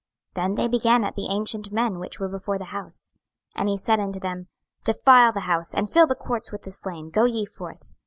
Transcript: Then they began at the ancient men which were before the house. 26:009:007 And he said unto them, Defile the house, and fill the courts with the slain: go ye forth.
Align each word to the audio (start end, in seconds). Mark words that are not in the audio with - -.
Then 0.33 0.55
they 0.55 0.67
began 0.67 1.03
at 1.03 1.13
the 1.15 1.27
ancient 1.29 1.71
men 1.71 1.99
which 1.99 2.19
were 2.19 2.27
before 2.27 2.57
the 2.57 2.63
house. 2.73 3.13
26:009:007 3.55 3.59
And 3.61 3.69
he 3.69 3.77
said 3.77 3.99
unto 3.99 4.19
them, 4.19 4.47
Defile 4.83 5.31
the 5.31 5.41
house, 5.41 5.75
and 5.75 5.91
fill 5.91 6.07
the 6.07 6.15
courts 6.15 6.51
with 6.51 6.63
the 6.63 6.71
slain: 6.71 7.11
go 7.11 7.25
ye 7.25 7.45
forth. 7.45 7.93